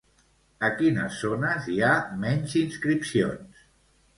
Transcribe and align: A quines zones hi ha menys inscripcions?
A 0.69 0.69
quines 0.79 1.19
zones 1.25 1.67
hi 1.73 1.77
ha 1.89 1.91
menys 2.25 2.57
inscripcions? 2.63 3.63